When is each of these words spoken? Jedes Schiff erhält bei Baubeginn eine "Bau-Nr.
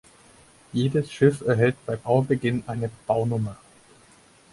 Jedes 0.73 1.11
Schiff 1.11 1.41
erhält 1.41 1.75
bei 1.85 1.95
Baubeginn 1.95 2.63
eine 2.65 2.89
"Bau-Nr. 3.05 3.55